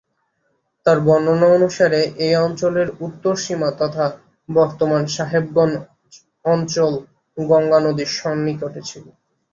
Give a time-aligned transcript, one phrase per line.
[0.85, 4.05] তার বর্ণনা অনুসারে এই অঞ্চলের উত্তর সীমা তথা
[4.49, 5.75] বর্তমান সাহেবগঞ্জ
[6.45, 6.91] অঞ্চল
[7.37, 9.05] গঙ্গা নদীর সন্নিকটে ছিল।